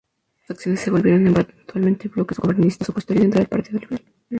[0.39, 4.03] Estas facciones se volvieron eventualmente como bloques gobiernistas y opositores dentro del Partido Liberal.